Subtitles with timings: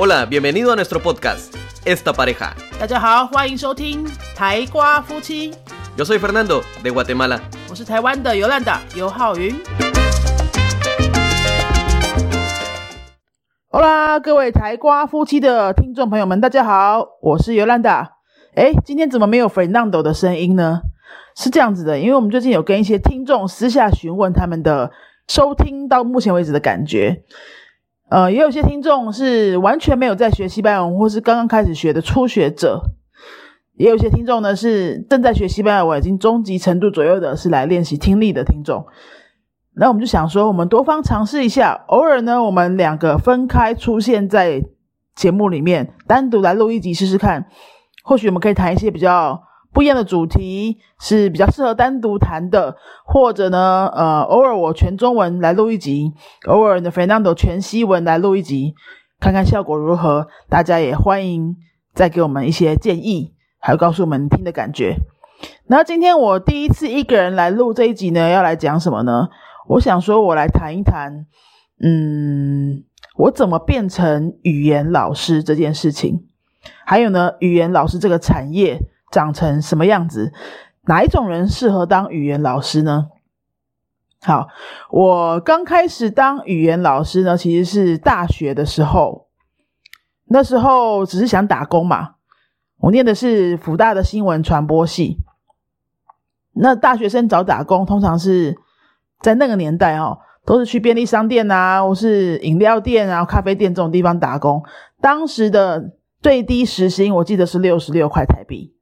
[0.00, 2.52] Hola, bienvenido a nuestro podcast, Esta Pareja.
[2.78, 5.50] 大家好，欢迎收听台瓜夫妻
[5.96, 7.40] ，Yo soy Fernando, de Guatemala.
[7.68, 9.52] 我是台湾的尤兰达尤浩云。
[13.72, 18.18] 好啦，各位台瓜夫妻的听众朋友们，大家好，我是尤兰达。
[18.54, 20.82] 哎，今天怎么没有 Fernando 的声音呢？
[21.34, 24.92] 是这样子的，因为我们最近有跟一些听众私下询问他们的
[25.26, 27.24] 收听到目前为止的感觉。
[28.10, 32.82] 呃，也有些听众是完全没有在学西班牙文，或是刚刚开始学的初学者。
[33.74, 38.86] 也有些听众呢是正在学西班牙文，已经中级程度左右的，是来练习听力的听众。
[39.76, 44.64] 那我们就想说，我们多方尝试一下，偶尔呢，我们两个分开出现在
[45.14, 47.46] 节目里面，单独来录一集试试看，
[48.02, 49.40] 或许我们可以谈一些比较
[49.72, 56.12] 不一样的主题，是比较适合单独谈的，或者呢，呃，偶尔我全中文来录一集，
[56.46, 58.74] 偶尔呢，Fernando 全西文来录一集，
[59.20, 60.28] 看看效果如何。
[60.48, 61.56] 大家也欢迎
[61.94, 63.34] 再给我们一些建议。
[63.60, 64.96] 还有告诉我们听的感觉。
[65.66, 69.28] 然后今天我第一次一个人来录这一集呢，要来讲什么呢？
[69.66, 71.26] 我想说，我来谈一谈，
[71.82, 72.84] 嗯，
[73.16, 76.24] 我怎么变成语言老师这件事情，
[76.86, 80.32] 还有呢，语言老师这个产业长成什么样子？
[80.86, 83.08] 哪一种人适合当语言老师呢？
[84.22, 84.48] 好，
[84.90, 89.28] 我刚开始当语言老师呢，其实是大学的时候，
[90.24, 92.14] 那时候只是想打工嘛。
[92.78, 95.18] 我念的是福大的新闻传播系。
[96.52, 98.56] 那大学生找打工，通常是
[99.20, 104.62] 在那个年代哦，都是去便利商店啊，或是饮料店啊、咖啡店这种地方打工。
[105.00, 108.74] 当时的最低时薪，我记得是六十六块台币。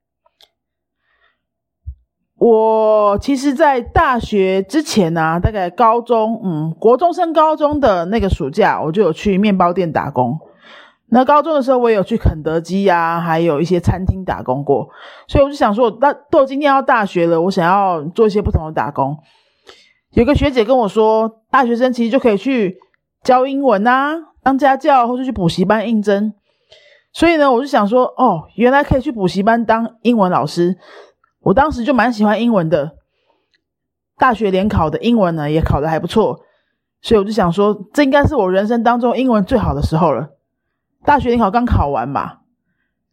[2.39, 10.39] 我其实，在大学之前呢、大概高中，嗯，国中升高中的那个暑假，我就有去面包店打工。
[11.09, 14.89] 那高中的时候，我也有去肯德基呀、啊，还有一些餐厅打工过，
[15.29, 19.17] 所以我就想说，那都今天要大学了，我想要做一些不同的打工。
[20.11, 22.77] 有个学姐跟我说，大学生其实就可以去
[23.23, 26.35] 教英文啊，当家教，或者去补习班应征。
[27.13, 30.77] 所以呢，我就想说，哦，原来可以去补习班当英文老师。
[31.47, 32.97] 我当时就蛮喜欢英文的，
[34.19, 36.41] 大学联考的英文呢也考得还不错，
[37.01, 40.31] 所以我就想说，这应该是我人生当中英文最好的时候了。
[41.05, 42.39] 大学联考刚考完嘛，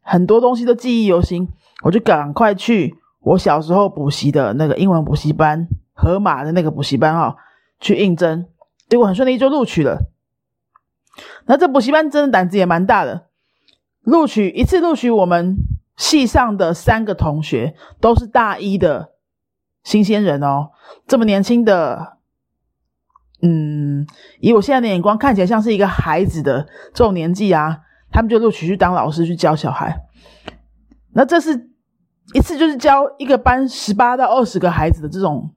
[0.02, 1.48] 很多东西都记忆犹新，
[1.84, 7.36] 我就赶快去我小时候补习的那个英文补习班，河马的那个补习班哈、哦，
[7.80, 8.48] 去应征，
[8.90, 10.10] 结果很顺利就录取了。
[11.46, 13.28] 那这补习班真的胆子也蛮大的，
[14.02, 15.56] 录取一次录取我们
[16.04, 19.14] 系上的三个同学，都是大一的
[19.84, 20.72] 新鲜人哦，
[21.08, 22.18] 这么年轻的。
[23.42, 24.06] 嗯，
[24.42, 27.80] 以我现在的眼光，看起来像是一个孩子的这种年纪啊，
[28.12, 29.98] 他们就录取去当老师去教小孩。
[31.14, 31.70] 那这是
[32.34, 35.56] 一次就是教一个班十八到二十个孩子的这种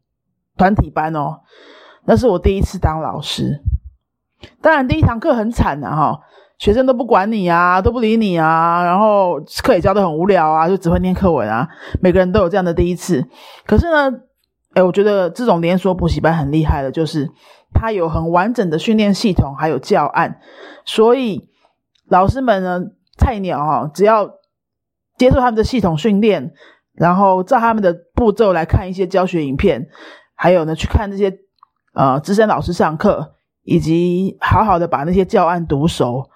[0.57, 1.41] 团体班哦。
[2.05, 3.61] 那是我第一次当老师，
[4.63, 6.21] 当然第一堂课很惨的、哈，
[6.59, 11.69] 学生都不管你啊，都不理你啊，然后课也教得很无聊啊，就只会念课文啊。
[12.01, 13.27] 每个人都有这样的第一次。
[13.67, 14.19] 可是呢，
[14.75, 17.31] 哎，我觉得这种连锁补习班很厉害的，就是。
[17.79, 20.41] 它有很完整的训练系统，还有教案，
[20.87, 21.51] 所以
[22.09, 22.81] 老师们呢，
[23.19, 24.31] 菜鸟哈，只要
[25.19, 26.53] 接受他们的系统训练，
[26.95, 29.89] 然后照他们的步骤来看一些教学影片，
[30.35, 31.37] 还有呢，去看这些
[31.93, 36.31] 呃资深老师上课，以及好好的把那些教案读熟。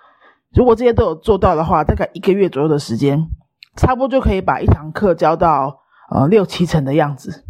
[0.54, 3.28] 如果这些都有做到的话，大概一个月左右的时间，
[3.76, 5.80] 差不多就可以把一堂课教到
[6.10, 7.44] 呃六七成的样子。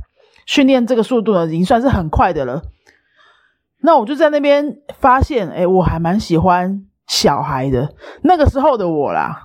[0.47, 2.63] 训练这个速度呢，已经算是很快的了。
[3.83, 7.95] 那我就在那边发现，哎，我还蛮喜欢小孩的。
[8.23, 9.45] 那个时候的我啦，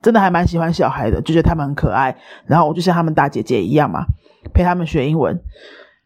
[0.00, 2.16] 真的还蛮喜欢小孩的，就觉得他们很可爱。
[2.46, 4.04] 然后我就像他们大姐姐一样嘛，
[4.54, 5.42] 陪他们学英文。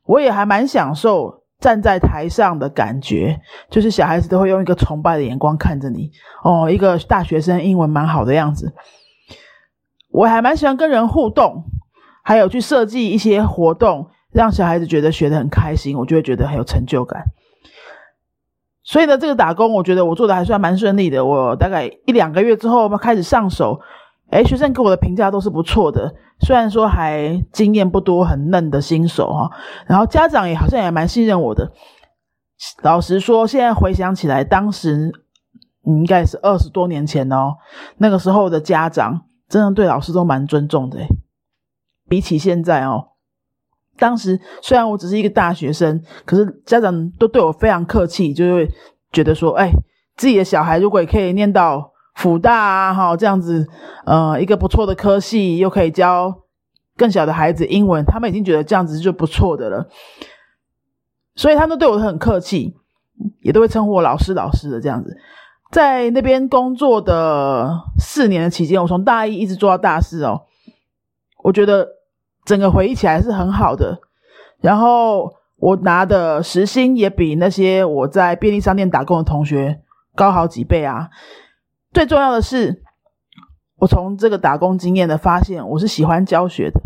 [0.04, 3.40] 我也还蛮享受站在台上的感觉，
[3.70, 6.10] 就是小孩子都会用一个崇拜的眼光看着你。
[6.44, 8.74] 哦，一个大学生英文蛮好的样子。
[10.10, 11.64] 我还蛮喜欢跟人互动，
[12.22, 14.10] 还有去设计一些活动。
[14.32, 17.24] 让小孩子觉得学得很开心，我就会觉得很有成就感。
[18.82, 21.24] 所以呢，这个打工我觉得我做的还算蛮顺利的。
[21.24, 23.80] 我大概一两个月之后开始上手，
[24.30, 26.14] 诶，学生给我的评价都是不错的。
[26.40, 29.50] 虽然说还经验不多，很嫩的新手哈，
[29.86, 31.72] 然后家长也好像也蛮信任我的。
[32.82, 35.12] 老实说，现在回想起来，当时
[35.84, 37.54] 应该是二十多年前哦，
[37.98, 40.98] 那个时候的家长真的对老师都蛮尊重的。
[42.08, 43.12] 比起现在哦。
[43.98, 48.68] 当时虽然我只是一个大学生，可是家长都对我非常客气，就会
[49.10, 49.70] 觉得说，哎，
[50.16, 53.68] 自己的小孩如果也可以念到辅大啊，哈，这样子，
[54.06, 56.42] 呃，一个不错的科系，又可以教
[56.96, 59.86] 更小的孩子英文，他们已经觉得这样子就不错的了，
[61.34, 62.74] 所以他们都对我很客气，
[63.42, 65.14] 也都会称呼我老师老师的这样子。
[65.70, 70.42] 在那边工作的四年的期间，我从大一一直做到大四哦，
[71.44, 71.86] 我觉得
[72.46, 73.98] 整个回忆起来是很好的。
[74.62, 79.82] 然后我拿的时薪也比那些我在便利商店打工的同学
[80.14, 81.10] 高好几倍啊。
[81.96, 82.82] 最重要的是，
[83.78, 86.78] 我从这个打工经验的发现，我是喜欢教学的。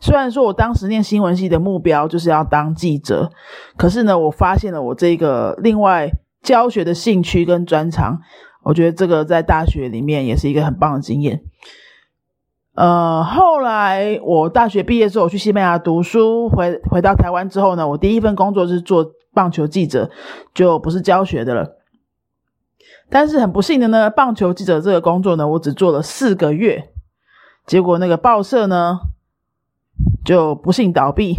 [0.00, 3.32] 虽然说我当时念新闻系的目标就是要当记者，
[3.76, 6.12] 可是呢，我发现了我这个另外
[6.44, 8.20] 教学的兴趣跟专长。
[8.62, 11.42] 我觉得这个在大学里面也是一个很棒的经验。
[12.76, 20.08] 呃，后来我大学毕业之后，去西班牙读书，回回到台湾之后呢，我第一份工作是做棒球记者，
[20.54, 21.72] 就不是教学的了。
[23.08, 26.90] 但是很不幸的呢，棒球记者这个工作呢，我只做了四个月，
[27.64, 28.98] 结果那个报社呢
[30.24, 31.34] 就不幸倒闭。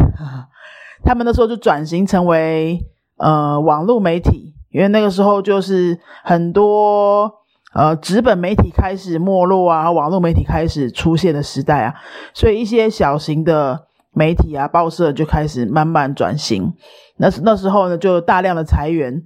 [1.04, 2.86] 他们那时候就转型成为
[3.18, 7.32] 呃网络媒体，因为那个时候就是很多
[7.74, 11.94] 呃纸本媒体开始没落啊，网络媒体开始出现的时代啊，
[12.32, 16.72] 所以一些小型的媒体啊报社就开始慢慢转型。
[17.18, 19.22] 那那时候呢，就大量的裁员。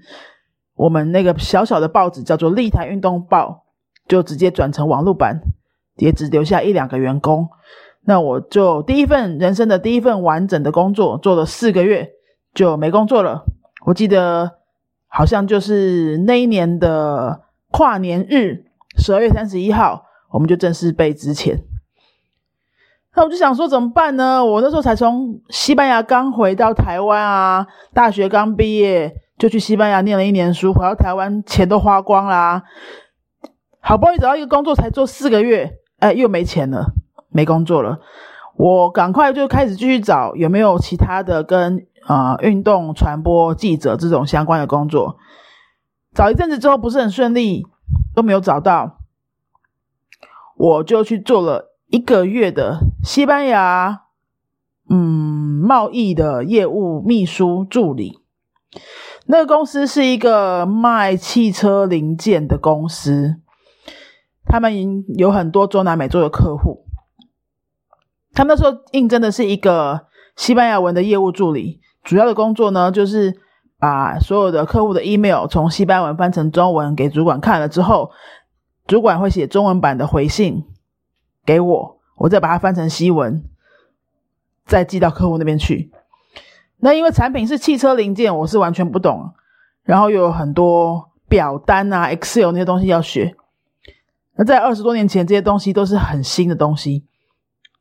[0.74, 3.64] 我们那个小小的报纸叫做《立台运动报》，
[4.08, 5.40] 就直接转成网络版，
[5.96, 7.48] 也只留下一两个员工。
[8.04, 12.10] 那我就第一份人生的第一份完整的工作，做了四个月
[12.54, 13.44] 就没工作了。
[13.84, 14.58] 我记得
[15.06, 18.64] 好像就是那一年的跨年日，
[18.98, 21.62] 十二月三十一号，我们就正式被支遣。
[23.14, 24.42] 那我就想说怎么办呢？
[24.44, 29.21] 我那时候才从西班牙刚回到台湾啊，大学刚毕业。
[29.42, 32.62] 就去西班牙念了一年书，回到台湾钱都花光啦，
[33.80, 36.92] 好不容易找到一个工作，才做四个月，哎，又没钱了，
[37.28, 37.98] 没工作了。
[38.54, 45.16] 我赶快就开始继续找有没有其他的跟啊运动传播记者这种相关的工作。
[46.14, 47.66] 找一阵子之后不是很顺利，
[48.14, 48.98] 都没有找到，
[50.56, 54.02] 我就去做了一个月的西班牙
[54.88, 54.96] 嗯
[55.66, 58.20] 贸易的业务秘书助理。
[59.26, 63.36] 那个公司是一个卖汽车零件的公司，
[64.44, 66.84] 他们有很多中南美洲的客户。
[68.34, 73.38] 他们那时候应征的是一个西班牙文的业务助理，主要的工作呢就是
[73.78, 78.10] 把所有的客户的 email 从西班牙文翻成中文给主管看了之后，
[78.86, 80.64] 主管会写中文版的回信
[81.44, 83.44] 给我，我再把它翻成西文，
[84.66, 85.92] 再寄到客户那边去。
[86.84, 89.32] 那因为产品是汽车零件，我是完全不懂，
[89.84, 93.36] 然后又有很多表单啊、Excel 那些东西要学。
[94.36, 97.04] 那在二十多年前，这些东西都是很新的东西，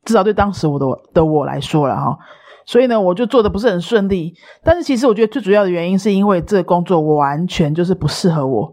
[0.04, 2.16] 至少对当时我的的我来说了哈。
[2.64, 4.32] 所以呢，我就做的不是很顺利。
[4.62, 8.72] 但是其实我觉得最主要的原因是因为这个工作完全就是不适合我。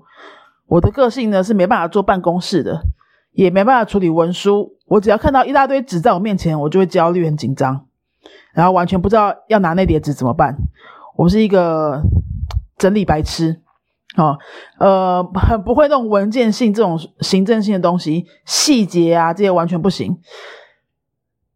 [0.68, 2.80] 我的个性呢是没办法做办公室的，
[3.32, 4.78] 也没办法处理文书。
[4.86, 7.88] 我只要看到一大堆纸在我面前，我就会焦虑、很紧张。
[8.54, 10.58] 然后完全不知道要拿那叠纸怎么办，
[11.16, 12.02] 我是一个
[12.78, 13.62] 整理白痴，
[14.18, 14.38] 哦，
[14.80, 20.20] 呃，很不会弄文件性这种行政性的东西，细节啊这些完全不行。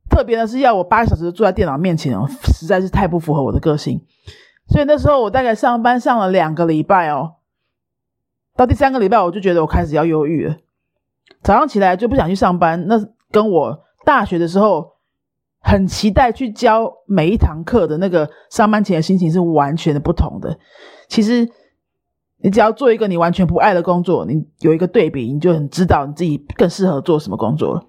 [0.09, 2.17] 特别的是要我八个小时坐在电脑面前，
[2.53, 4.01] 实在是太不符合我的个性。
[4.69, 7.33] 所以那时候我大概上班上了两个礼拜哦，
[8.55, 10.55] 到第三个礼拜我就觉得我开始要忧郁了，
[11.41, 12.87] 早上起来就不想去上班。
[12.87, 12.95] 那
[13.31, 14.92] 跟我大学的时候。
[15.63, 20.59] 很期待去教每一堂课的那个上班前的心情是完全的不同的。
[21.07, 21.49] 其实，
[22.41, 27.85] 你只要做一个你完全不爱的工作，你有一个对比，你就很知道你自己更适合做什么工作了。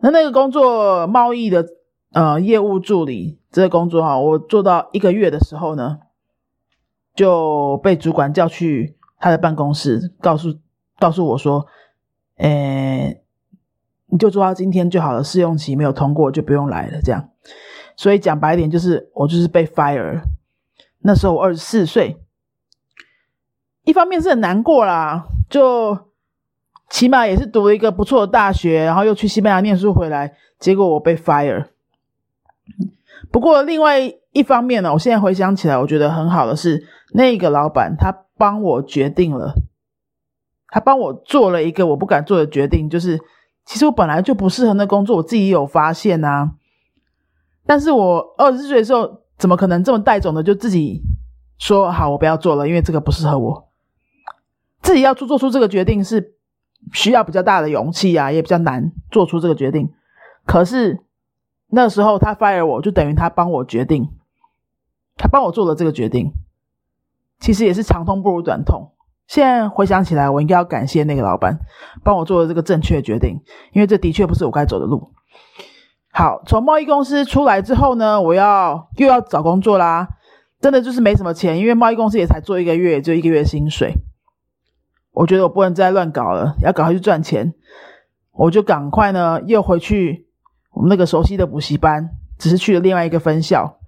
[0.00, 1.66] 那那个工作，贸易的
[2.12, 5.98] 呃业务助理这个工作哈，我做到一个月的时候呢，
[7.14, 10.54] 就被主管叫去他的办公室，告诉
[10.98, 11.66] 告诉我说，
[12.36, 13.22] 诶。
[14.16, 17.02] 你就做到今天就好了，试用期没有通过就不用来了。
[17.02, 17.28] 这样，
[17.96, 20.22] 所以讲白点就是我就是被 fire。
[21.00, 22.16] 那时候我二十四岁，
[23.84, 25.98] 一方面是很难过啦，就
[26.88, 31.66] 起码也是读了一个不错的大学，然后又去西班牙念书回来，结果我被 fire。
[33.30, 34.00] 不过另外
[34.32, 39.52] 一方面呢，我现在回想起来，我觉得很好的是那个老板他帮我决定了，
[40.68, 43.20] 他帮我做了一个我不敢做的决定，就是。
[43.66, 46.52] 其实我本来就不适合那工作，我自己也有发现呐。
[47.66, 51.02] 但是我二十岁的时候，怎么可能这么带种的就自己
[51.58, 53.68] 说好我不要做了，因为这个不适合我。
[54.80, 56.36] 自己要做做出这个决定是
[56.92, 59.92] 需要比较大的勇气啊，也比较难做出这个决定。
[60.44, 61.02] 可是
[61.66, 64.10] 那时候他 fire 我，就等于他帮我决定，
[65.16, 66.32] 他帮我做了这个决定。
[67.40, 68.92] 其实也是长痛不如短痛。
[69.26, 71.58] 现在回想起来，我应该要感谢那个老板
[72.04, 73.40] 帮我做了这个正确的决定，
[73.72, 75.12] 因为这的确不是我该走的路。
[76.12, 80.08] 好，从贸易公司出来之后呢，我要又要找工作啦。
[80.58, 83.92] 真的就是没什么钱，因为贸易公司也才做一个月，就一个月薪水。
[85.12, 87.52] 我觉得我不能再乱搞了，要赶快去赚钱。
[88.32, 90.26] 我就赶快呢，又回去
[90.72, 93.78] 我们那个熟悉的补习班，只是去了另外一个分校。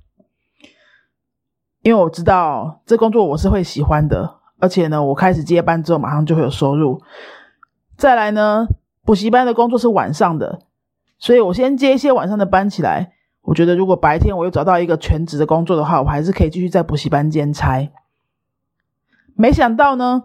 [1.80, 7.00] 因为我知道这工作我是会喜欢的，而且呢，我开始接班之后马上就会有收入。
[7.96, 8.66] 再来呢，
[9.04, 10.60] 补习班的工作是晚上的，
[11.18, 13.12] 所以我先接一些晚上的班起来。
[13.42, 17.90] 我觉得如果白天我又找到一个全职的工作的话，我还是可以继续在补习班兼差。
[19.34, 20.24] 没想到呢，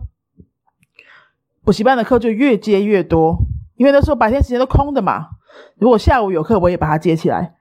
[1.64, 3.38] 补习班的课就越接越多，
[3.76, 5.30] 因为那时候白天时间都空的嘛。
[5.78, 7.56] 如果下午有课，我也把它接起来，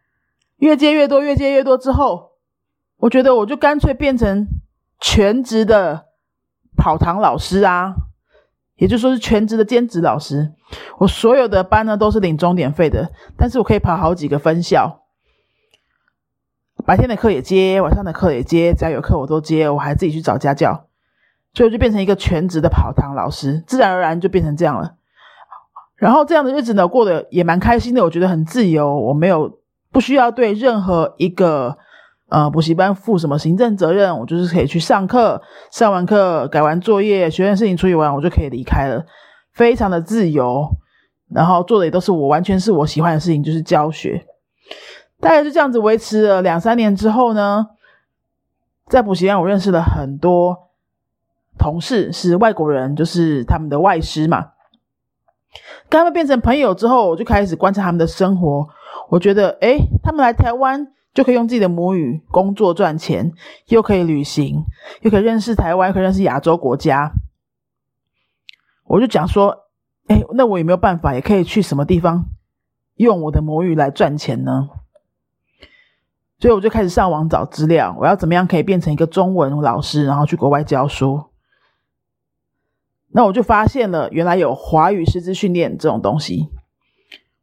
[0.56, 2.32] 越接越多，越接越多之后。
[2.98, 4.46] 我觉得我就干脆变成
[5.00, 6.06] 全职的
[6.82, 7.94] 跑堂老师啊，
[8.74, 10.52] 也就说是全职的兼职老师。
[10.98, 15.04] 我所有的班呢都是领钟点费的，但是我可以跑好几个分校，
[16.84, 20.88] 白天的课也接，晚上的课也接，只要有课我都接，我还自己去找家教，
[21.54, 24.96] 所以我就变成一个全职的跑堂老师，自然而然就变成这样了。
[25.94, 29.60] 然后这样的日子呢过得也蛮开心的，我觉得很自由，我没有
[29.92, 31.78] 不需要对任何一个。
[32.32, 34.18] 呃，补习班负什么行政责任？
[34.18, 39.04] 我就是可以去上课，上完课改完作业，学院事情处理完，我就可以离开了，
[39.52, 40.66] 非常的自由。
[41.28, 44.24] 然后做的也都是我完全是我喜欢的事情，就是教学。
[45.20, 47.66] 大概就这样子维持了两三年之后呢，
[48.88, 50.70] 在补习班我认识了很多
[51.58, 54.52] 同事，是外国人，就是他们的外师嘛。
[55.90, 58.66] 跟他们变成朋友之后，我就开始观察他们的生活。
[59.10, 60.88] 我觉得，诶，他们来台湾。
[61.14, 63.32] 就可以用自己的母语工作赚钱，
[63.68, 64.64] 又可以旅行，
[65.02, 67.12] 又可以认识台湾，又可以认识亚洲国家。
[68.84, 69.66] 我就讲说，
[70.06, 72.26] 哎，那我有没有办法，也可以去什么地方
[72.96, 74.68] 用我的母语来赚钱呢？
[76.38, 81.26] 所以我就开始上网找资料，我要怎么样可以变成一个中文老师，然后去国外教书。
[83.14, 86.48] 那我就发现了，原来有华语师资训练这种东西，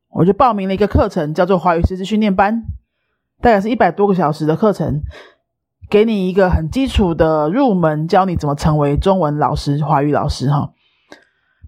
[0.09, 2.63] 我就报名了一个课程，叫做华语师资训练班。
[3.41, 5.01] 大概是一百多个小时的课程，
[5.89, 10.49] 给你一个很基础的入门，教你怎么成为中文老师、华语老师。
[10.49, 10.71] 哈，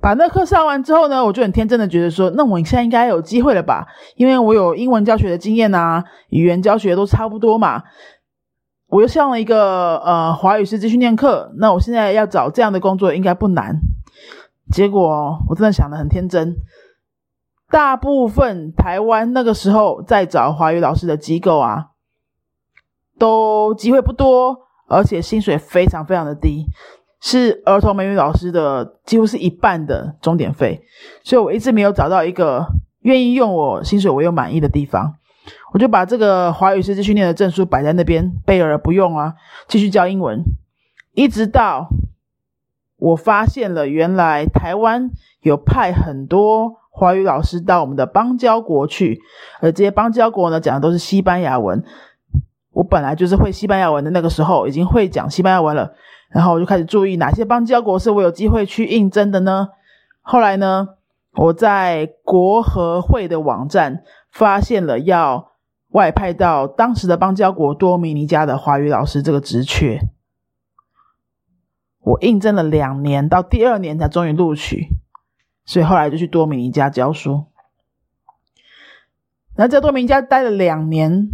[0.02, 3.88] 把那课上完之后呢，我就很天真的觉得说，那我现在应该有机会了吧？
[4.16, 7.84] 因为我有英文教学的经验啊，语言教学都差不多嘛。
[8.88, 13.80] 我又上了一个呃华语师资训练课，那我现在要找这样的工作应该不难。
[14.70, 16.58] 结果我真的想的很天真。
[17.72, 21.92] 大部分台湾那个时候在找华语老师的机构啊，
[23.18, 26.66] 都机会不多，而且薪水非常非常的低，
[27.22, 30.84] 是儿童美语老师的几乎是一半的钟点费，
[31.24, 32.66] 所以我一直没有找到一个
[33.04, 35.16] 愿意用我薪水我又满意的地方，
[35.72, 39.36] 我就把这个华语师资训练的证书摆在那边备而不用啊，
[39.70, 40.44] 继续教英文，
[41.14, 41.88] 一直到
[42.98, 45.10] 我发现了原来台湾
[45.40, 46.81] 有派很多。
[46.94, 49.20] 华语老师到我们的邦交国去，
[49.62, 51.84] 而这些邦交国呢，讲的都是西班牙文。
[52.74, 55.94] 我本来就是会西班牙文的，那个时候已经会讲西班牙文了，
[56.30, 59.70] 然后我就开始注意哪些邦交国是我有机会去应征的呢？
[60.22, 60.90] 后来呢，
[61.34, 65.52] 我在国合会的网站发现了要
[65.90, 70.00] 外派到当时的邦交国多米尼加的华语老师这个职缺，
[72.00, 75.01] 我应征了两年，到第二年才终于录取。
[75.72, 77.46] 所以后来就去多米尼加教书，
[79.56, 81.30] 然后在多米尼加待了两年，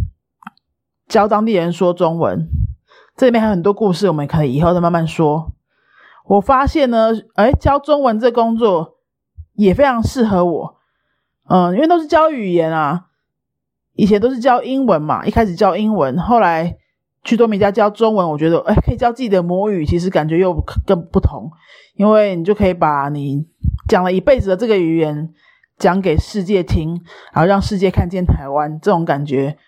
[1.08, 2.46] 教当地人说中文。
[3.16, 5.50] 这里面还有很多故事，我们可以以后再慢慢说。
[6.24, 9.00] 我发现呢，哎，教中文这工作
[9.54, 10.76] 也非常适合我，
[11.48, 13.06] 嗯，因为都是教语言啊，
[13.94, 16.77] 以前都是教英文嘛，一开始教英文，后来
[17.28, 21.50] 去多米加教中文，我觉得哎，可以教自己的母语，其实感觉又更不同，
[21.94, 23.46] 因为你就可以把你。
[23.86, 25.28] 讲了一辈子的这个语言，
[25.76, 26.98] 讲给世界听，
[27.34, 29.58] 然后让世界看见台湾，这种感觉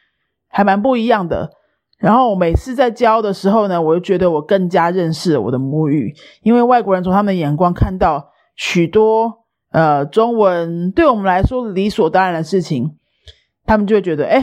[0.49, 1.51] 还蛮不一样的。
[1.99, 12.97] 然后我每次在教的时候呢，我就觉得我更加认识我的母语，因为外国人从他们的眼光看到许多呃中文对我们来说理所当然的事情，
[13.67, 14.41] 他们就会觉得，哎，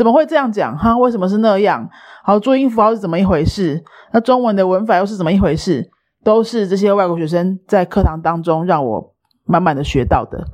[0.00, 0.74] 怎么会这样讲？
[0.78, 1.86] 哈，为什么是那样？
[2.24, 3.84] 好，注音符号是怎么一回事？
[4.14, 5.90] 那中文的文法又是怎么一回事？
[6.24, 9.14] 都是这些外国学生在课堂当中让我。
[9.46, 10.46] 慢慢的学到的。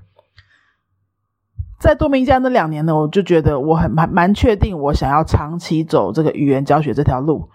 [1.79, 7.51] 在多米加那两年呢，我就觉得我很蛮蛮确定，我想要长期走这个语言教学这条路，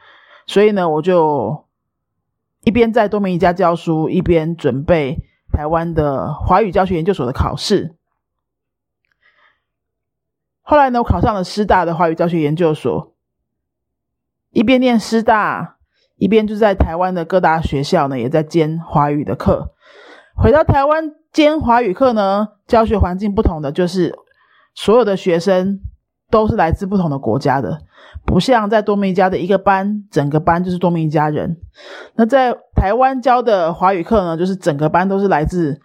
[0.45, 1.65] 所以呢，我就
[2.63, 5.17] 一边在多米加教书，一边准备
[5.51, 7.95] 台湾的华语教学研究所的考试。
[10.71, 13.13] 后来呢，我考上了师大的华语教学研究所，
[14.51, 15.75] 一边念师大，
[16.15, 19.73] 一边就在台湾的各大学校呢，也在兼华语的课。
[20.33, 24.17] 回到台湾兼华语课呢，教学环境不同的就是
[24.73, 25.81] 所有的学生
[26.29, 27.81] 都是来自不同的国家的，
[28.25, 31.57] 不像在多米加的一个班，整个班就是多米加人。
[32.15, 35.81] 那在台湾教的华语课呢，就是整个班都是来自。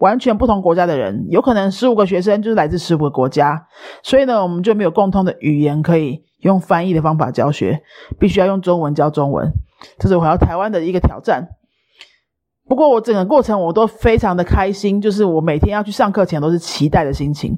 [0.00, 3.66] 完全不同国家的人，有可能十五个学生就是来自十五个国家，
[4.02, 7.82] 所以呢，我们就没有共通的语言可以用翻译的方法教学，
[8.18, 9.52] 必须要用中文教中文，
[9.98, 11.48] 这是回到台湾的一个挑战。
[12.66, 17.54] 不过我整个过程我都非常的开心，就是我每天要去上课前都是期待的心情，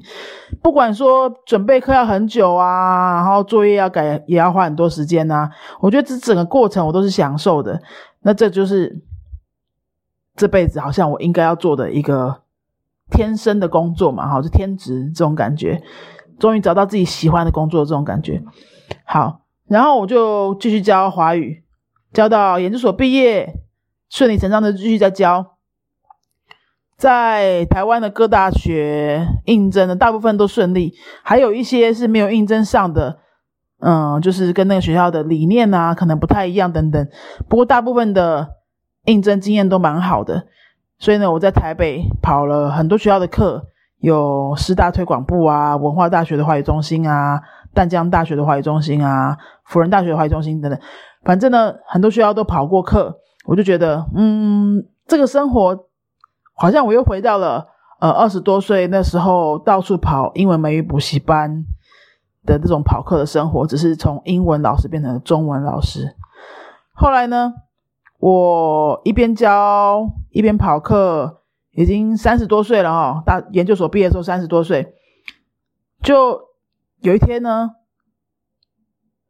[0.61, 7.81] 不管说准备课要很久啊，然后作业要改也要花很多时间呐，我觉得这整个过程我都是享受的。
[8.21, 9.01] 那这就是。
[10.35, 12.41] 这辈子好像我应该要做的一个
[13.11, 15.83] 天生的工作嘛，好，就天职这种感觉，
[16.39, 18.41] 终于找到自己喜欢的工作这种感觉。
[19.05, 21.63] 好，然后我就继续教华语，
[22.11, 23.53] 教到研究所毕业，
[24.09, 25.57] 顺理成章的继续在教。
[26.97, 33.19] 在台湾的各大学应征的大部分都顺利，还有一些是没有应征上的，
[33.79, 37.07] 嗯，就是跟那个学校的理念啊可能不太一样等等。
[37.47, 38.62] 不过大部分的。
[39.05, 40.47] 应征经验都蛮好的，
[40.97, 43.65] 所以呢，我在台北跑了很多学校的课，
[43.99, 47.41] 有师大推广部啊、文化大学的华语中心啊、
[47.73, 50.79] 淡江大学的华语中心啊、辅仁大学的华语中心等等，
[51.23, 55.77] 反正呢，很多学校都跑过课，我就觉得，嗯，这个生活
[56.55, 57.67] 好像我又回到了
[57.99, 61.65] 呃二十多岁那时候到处跑英文美语补习班
[62.45, 66.15] 的这种跑课的生活，只是从英文老师变成了中文老师。
[66.93, 67.53] 后来呢？
[68.23, 73.21] 我一边教一边跑课，已经三十多岁了哈。
[73.25, 74.93] 大研究所毕业的时候三十多岁，
[76.01, 76.39] 就
[77.01, 77.71] 有一天呢，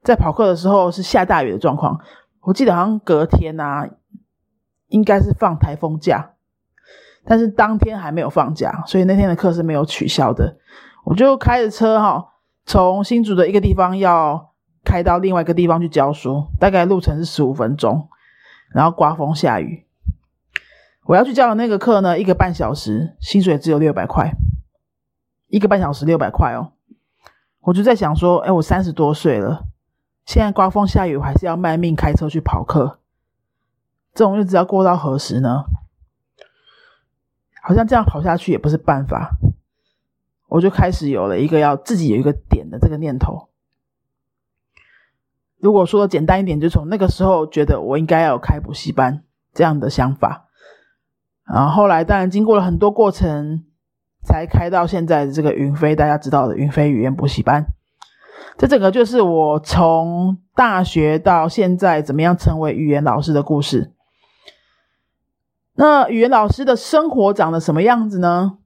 [0.04, 2.02] 在跑课的时候是下大雨的状况。
[2.42, 3.88] 我记得好像隔天呐，
[4.90, 6.34] 应该是放台风假，
[7.26, 10.58] 但是当天还没有放假，所以那天的课是没有取消的。
[11.04, 12.24] 我就开着车哈，
[12.64, 14.54] 从新竹的一个地方要
[14.86, 18.08] 开到另外一个地方去教书，大概路程是十五分钟。
[18.74, 19.86] 然后刮风下雨，
[21.04, 24.34] 我要去教的那个课呢，一个半小时，薪水只有六百块，
[25.48, 26.74] 一个半小时六百块哦。
[27.62, 29.66] 我就在想说，哎，我三十多岁了，
[30.26, 33.00] 现在刮风下雨，我还是要卖命开车去跑课，
[34.14, 35.66] 这种日子要过到何时呢？
[37.62, 39.38] 好像这样跑下去也不是办法，
[40.50, 43.48] 我就开始有了一个要自己有一个点的这个念头。
[45.64, 49.24] 如果说的简单一点，就从那个时候觉得我应该要开补习班
[49.54, 50.50] 这样的想法，
[51.48, 53.64] 然后后来当然经过了很多过程，
[54.26, 57.68] 才开到现在的这个云飞大家知道的云飞语言补习班。
[58.58, 63.94] 这整个就是我从大学到现在怎么样成为语言老师的故事。
[65.76, 68.58] 那语言老师的生活长得什么样子呢？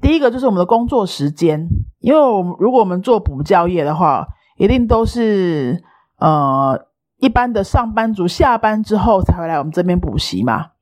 [0.00, 4.26] 第一个就是我们的工作时间，因为我们如果我们做补教业的话。
[4.60, 5.82] 一定都是
[6.18, 10.72] 呃一般的上班族下班之后才会来我们这边补习嘛，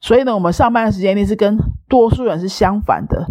[0.00, 3.26] 所以呢，我们上班的时间一定是跟多数人是相反的。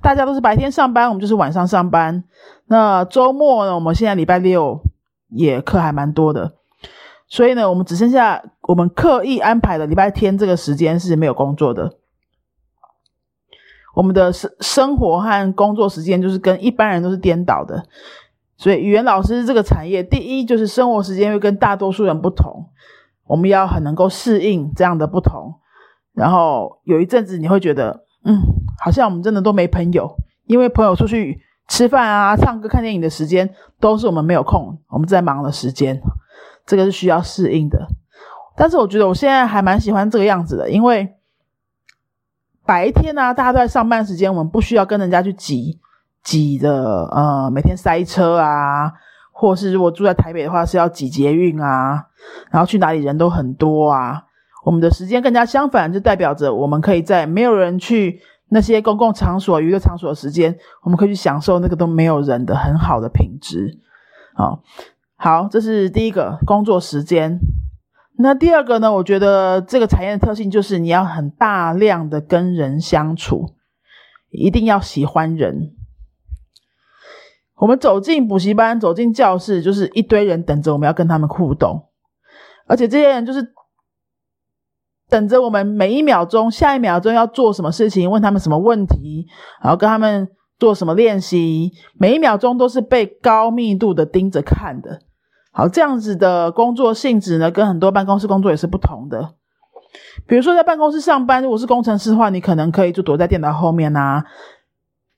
[0.00, 2.24] 大家都是白天上班，我们就是晚上上班。
[2.66, 4.80] 那周末呢，我们现在礼拜六
[5.28, 6.54] 也课还蛮多的，
[7.28, 11.98] 所以呢，我们只剩下我们刻意安排的礼拜天这个时间是没有工作的。
[13.94, 17.84] 我们的生生活和工作时间就是跟一般人都是颠倒的。
[18.64, 22.64] 所以语言老师这个产业，第一就是生活时间会跟大多数人不同，
[23.26, 25.56] 我们要很能够适应这样的不同。
[26.14, 28.40] 然后有一阵子你会觉得，嗯，
[28.82, 36.00] 好像我们真的都没朋友，因为朋友出去吃饭啊、唱歌、看电影的时间都是我们没有空，我们在忙的时间，
[36.64, 37.86] 这个是需要适应的。
[38.56, 41.12] 但是我觉得我现在还蛮喜欢这个样子的，因为
[42.64, 45.78] 白天呢，大家都在上班时间，我们不需要跟人家去挤。
[46.24, 48.92] 挤的，呃，每天塞车啊，
[49.30, 52.06] 或是如果住在台北的话，是要挤捷运啊，
[52.50, 54.24] 然后去哪里人都很多啊。
[54.64, 63.78] 我们的时间更加相反，就代表着我们可以在没有人去那些公共场所、娱乐场所的时间，我们可以去享受那个都没有人的很好的品质。
[64.34, 64.62] 好，
[65.16, 67.38] 好，这是第一个工作时间。
[68.16, 68.92] 那第二个呢？
[68.92, 73.50] 我觉得这个产业的特性就是你要很大量的跟人相处，
[74.30, 75.72] 一定要喜欢人。
[77.56, 81.88] 我们走进补习班，走进教室，就是一堆人等着我们要跟他们互动，
[82.66, 83.46] 而且这些人就是
[85.08, 89.26] 等着我们每一秒钟、下一秒钟要做什么事情，问他们什么问题，
[89.62, 95.00] 然后跟他们做什么练习，每一秒钟都是被高密度的盯着看的。
[95.52, 99.34] 好，这样子的工作性质呢，跟很多办公室工作也是不同的。
[100.26, 104.24] 比如说，在办公室上班，如果是工程师的话，你可能可以就躲在电脑后面啊，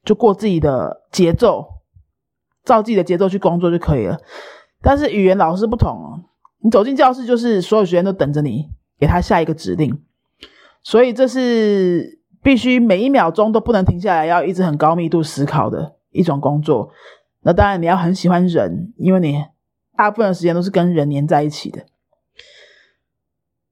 [0.04, 1.64] 就过自己的节奏，
[2.66, 4.18] 照自己的节奏去工作就可以了。
[4.82, 6.24] 但是语言老师不同，
[6.62, 8.66] 你走进教室，就是所有学员都等着你
[8.98, 9.98] 给他下一个指令，
[10.82, 16.90] 所以这是必须每一秒钟都不能停下来，要一直很高密度思考的一种工作。
[17.42, 19.42] 那当然，你要很喜欢人，因为你。
[19.98, 21.86] 大部分的时间都是跟人黏在一起的。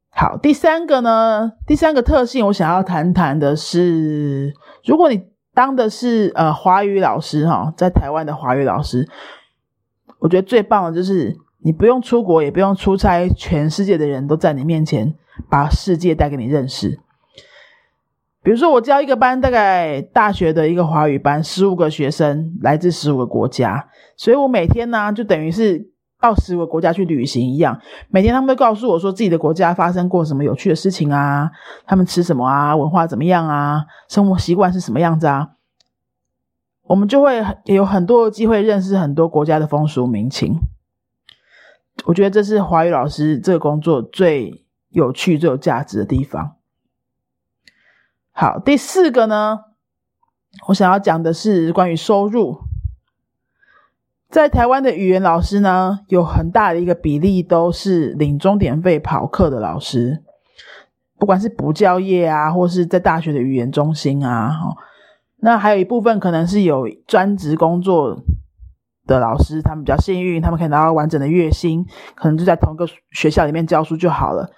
[0.09, 4.55] 好，第三个呢，第三个特性我想要谈谈的是，
[4.87, 5.23] 如果你
[5.55, 9.09] 当的是呃华语老师哈，在台湾的华语老师，
[10.19, 15.15] 我觉得最棒的就是你不用出国，也不用出差，全世界的人都在你面前，
[15.49, 16.99] 把世界带给你认识。
[18.43, 25.94] 比如说，我教一个班，大概大学的一个华语班，十五个学生，来自十五个国家，所以我每天呢，就等于是。
[26.25, 31.51] 到十个国家去旅行一样，每天他们都告诉我说自己的国家发生过什么有趣的事情啊，
[31.85, 35.51] 他们吃什么啊，文化怎么样啊，生活习惯是什么样子啊，
[36.85, 40.57] 我们就会有很多机会认识很多国家的风俗民情。
[42.07, 46.57] 我觉得这是华语老师这个工作最有趣、最有价值的地方。
[48.33, 49.59] 好，第四个呢，
[50.69, 52.61] 我想要讲的是关于收入。
[54.35, 60.25] 在台湾的语言老师呢，有很大的一个比例都是领终点费跑课的老师，
[61.21, 64.75] 不管是补教业啊，或是在大学的语言中心啊，哈，
[65.37, 68.25] 那还有一部分可能是有专职工作
[69.07, 74.51] 的老师，他们比较幸运，他们可以拿到完整的月薪，可能就在同一个学校里面教书就好了。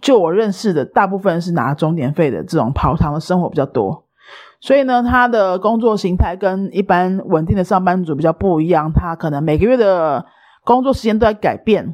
[0.00, 4.04] 就我认识的，大部分是拿终点费的这种跑堂的生活比较多。
[4.62, 8.92] 所以呢，他的工作形态跟一般稳定的上班族比较不一样。
[8.92, 10.24] 他可能每个月的
[10.64, 11.92] 工作时间都在改变，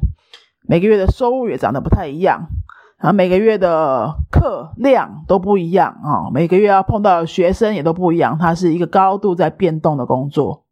[0.67, 2.47] 每个月的收入也长得不太一样，
[2.99, 8.37] 然后每个月的课量都不一样啊，每个月要碰到的学生也都不一样。
[8.39, 10.65] 它是一个高度在变动的工作。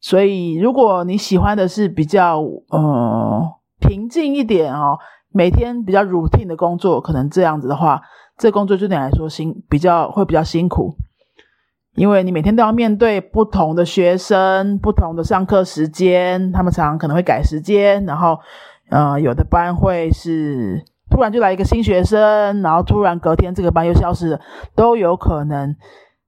[0.00, 2.40] 所以，如果你喜欢的是比较
[2.70, 8.02] 呃平静一点哦，每天比较 routine 的工作，可能这样子的话。
[8.40, 10.96] 这工作对你来说辛比较会比较辛苦，
[11.94, 18.38] 因为你每天都要面对不同的学生、不同的上课时间，他们常常可能会改时间，然后，
[18.88, 24.40] 呃，有的班会是突然就来一个新学生，然后突然隔天这个班又消失了，
[24.74, 25.76] 都有可能。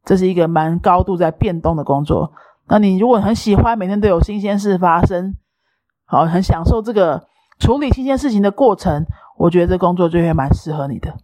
[0.05, 2.31] 这是一个蛮高度在变动的工作。
[2.69, 5.35] 那你如果很喜欢每天都有新鲜事发生，
[6.05, 7.27] 好，很享受这个
[7.59, 9.07] 处理新鲜事情的过程，
[9.39, 11.15] 我觉得这工作就会蛮适合你的。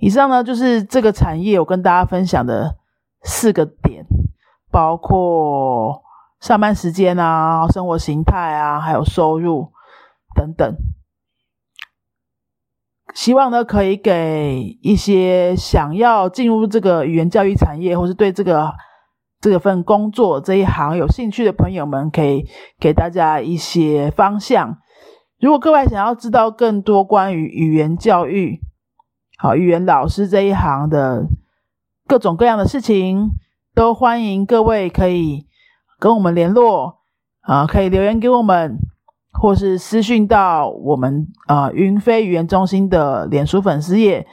[0.00, 2.76] 以上呢，就是这个产业我跟大家分享的
[3.22, 4.04] 四个点，
[4.70, 6.02] 包括
[6.40, 9.72] 上班时间啊、生活形态啊，还有收入
[10.34, 10.74] 等等。
[13.12, 18.72] 希望呢，可以给一些想要进入这个语言教育产业，或是对这个
[19.40, 22.46] 这份工作这一行有兴趣的朋友们，可以
[22.78, 24.78] 给大家一些方向。
[25.40, 28.60] 如果各位想要知道更多关于语言教育，
[29.42, 31.26] 好，语言老师这一行的
[32.06, 33.30] 各种各样的事情，
[33.74, 35.46] 都欢迎各位可以
[35.98, 36.98] 跟我们联络
[37.40, 38.76] 啊，可以留言给我们，
[39.32, 44.26] 或是私讯到我们啊云飞语言中心的脸书粉丝页，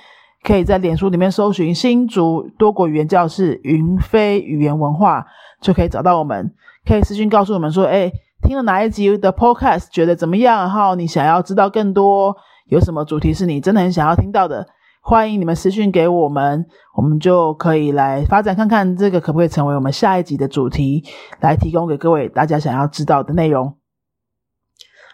[0.43, 5.25] 可以在脸书里面搜寻新竹多国语言教室云飞语言文化，
[5.61, 6.53] 就可以找到我们。
[6.85, 8.11] 可以私讯告诉我们说，哎，
[8.43, 10.59] 听了哪一集的 Podcast，觉得怎么样？
[10.59, 14.67] 然后你想要知道更多，有什么主题是你真的很想要听到的？
[15.09, 21.01] 欢迎你们私讯给我们，我们就可以来发展看看这个可不可以成为我们下一集的主题，
[21.39, 23.77] 来提供给各位大家想要知道的内容。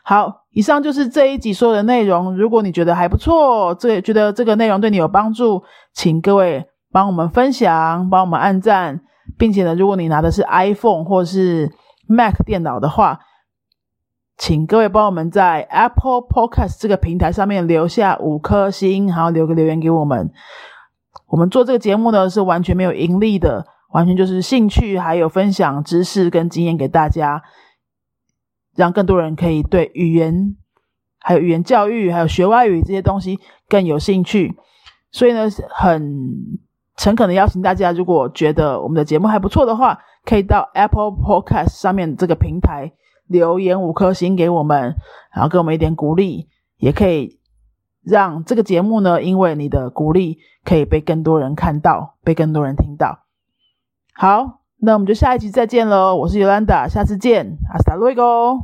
[0.04, 2.36] 好，以上就是这一集所有的内容。
[2.36, 5.62] 如果你觉得还不错，这觉得这个内容对你有帮助，
[5.94, 9.00] 请各位帮我们分享，帮我们按赞，
[9.38, 11.72] 并且呢，如果你拿的是 iPhone 或是
[12.08, 13.20] Mac 电脑的话。
[14.46, 20.34] 请各位帮我们在 Apple Podcast 这个平台上面留下五颗星，然后留个留言给我们。
[21.28, 27.42] 我们做这个节目呢是完全没有盈利的，完全就是兴趣，还有分享知识跟经验给大家。
[28.76, 30.58] 让更多人可以对语言、
[31.22, 34.58] 还有语言教育、还有学外语这些东西更有兴趣。
[35.10, 36.60] 所以呢，很
[36.98, 42.92] 诚恳的邀请大家，如果觉得我们的节目还不错的话，可以到 Apple Podcast 上面这个平台
[43.28, 44.96] 留言五颗星给我们，
[45.34, 47.40] 然后给我们一点鼓励，也可以
[48.04, 53.20] 让这个节目呢，因为你的鼓励，可以被更多人看到，被更多人听到。
[54.14, 56.16] 好，那我们就下一集再见喽！
[56.16, 58.58] 我是尤兰达，下次见，阿斯达路伊哥。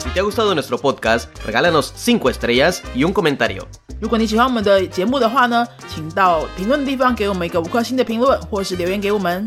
[0.00, 3.64] Si te ha gustado nuestro podcast, regálanos 5 estrellas y un comentario.
[4.00, 9.46] 如果你喜欢我们的节目的话呢，请到评论的地方给我们一个五颗星的评论，或是留言给我们。